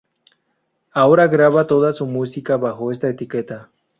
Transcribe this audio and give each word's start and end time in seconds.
Ahora 0.93 1.27
graba 1.27 1.67
toda 1.67 1.93
su 1.93 2.07
música 2.07 2.57
bajo 2.57 2.91
esta 2.91 3.07
etiqueta. 3.07 3.69